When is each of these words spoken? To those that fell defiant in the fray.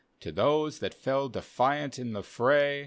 To 0.21 0.31
those 0.31 0.79
that 0.79 0.95
fell 0.95 1.29
defiant 1.29 1.99
in 1.99 2.13
the 2.13 2.23
fray. 2.23 2.79